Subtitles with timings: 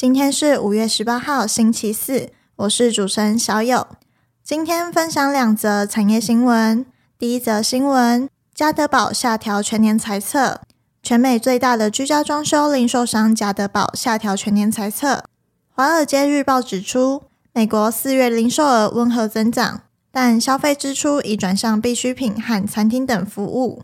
[0.00, 3.86] 今天是五月十八号，星期四，我是主持人小友。
[4.42, 6.86] 今天分享两则产业新闻。
[7.18, 10.62] 第一则新闻：家得宝下调全年财测。
[11.02, 15.22] 全美最大的居家装修零售商家得宝下调全年财测。
[15.68, 23.82] 华尔街日报指出，美国四月零售额温和增长，但消费支出已转向必需品和餐厅等服务。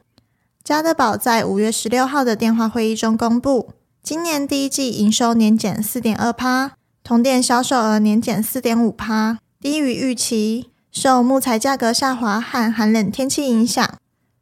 [0.64, 3.72] 家得宝在五月十六号的电话会议中公布。
[4.06, 10.70] 今年第一季营收年减四点二趴，同店销售额年减四点五趴，低于预期。
[10.92, 13.84] 受木材价格下滑和寒冷天气影响，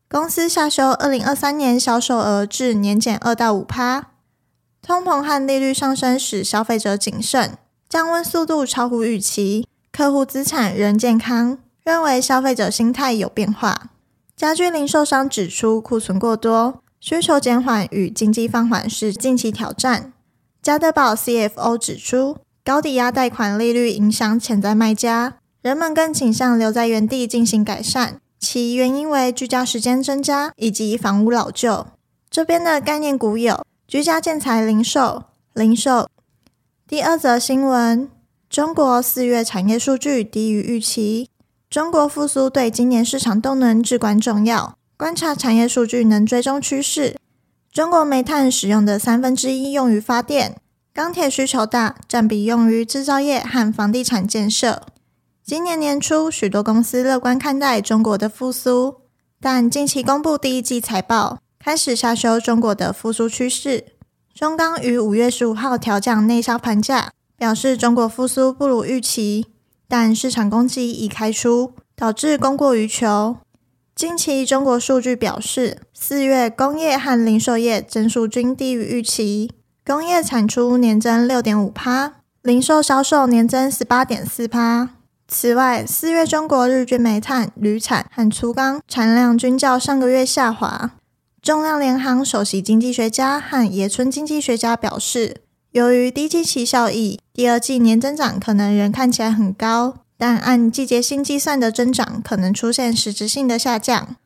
[0.06, 4.10] 公司下修二零二三年销售额至年减二到五趴。
[4.82, 7.56] 通膨和利率上升使消费者谨慎，
[7.88, 13.88] 降温速度超乎预期，客户资产仍健康，认为消费者心态有变化。
[14.36, 16.82] 家居零售商指出库存过多。
[17.06, 20.14] 需求减缓与经济放缓是近期挑战。
[20.62, 31.88] 加德堡 CFO 指出，高抵押贷款利率影响潜在卖家，人们更倾向留在原地进行改善，其原因为居家时间增加以及房屋老旧。
[32.30, 36.08] 这边的概念股有居家建材零售、零售。
[36.88, 38.08] 第二则新闻：
[38.48, 41.28] 中国四月产业数据低于预期，
[41.68, 44.78] 中国复苏对今年市场动能至关重要。
[44.96, 47.16] 观察产业数据能追踪趋势。
[47.72, 50.56] 中国煤炭使用的三分之一用于发电，
[50.92, 54.82] 钢铁需求大，占比用于制造业和房地产建设。
[55.44, 59.00] 今年年初，许多公司乐观看待中国的复苏，
[59.40, 63.86] 但近期公布第一季财报，开始下修中国的复苏趋势。
[64.32, 69.46] 中钢于五月十五号调降内销盘价，表示中国复苏不如预期，
[69.88, 73.36] 但市场供给已开出，导致供过于求。
[73.94, 79.52] 近期中国数据表示，四月工业和零售业增速均低于预期。
[79.86, 84.90] 工业产出年增六点五趴，零售销售年增十八点四趴。
[85.28, 90.90] 此外，四月中国日均煤炭、铝产和粗钢产量均较上个月下滑。
[91.40, 95.36] 仲量联行首席经济学家和野村经济学家表示，
[95.70, 99.98] 由于低基期效益，第二季年增长可能仍看起来很高。
[100.16, 104.16] 但按季节性计算的增长可能出现实质性的下降。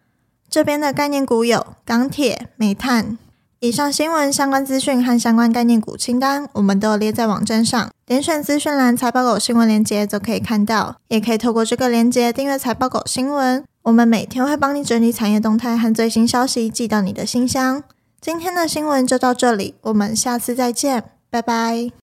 [0.51, 3.19] 这边的概念股有钢铁、煤炭。
[3.61, 10.97] 以上新闻相关资讯和相关概念股清单，我们都有列在网站上，点选资讯栏财报狗新闻链接就可以看到。
[11.09, 17.83] 也可以透过这个链接订阅财报狗新闻，我们每天会帮你整理产业动态和最新消息，寄到你的信箱。
[18.21, 22.08] 今天的新闻就到这里，我们下次再见，拜拜。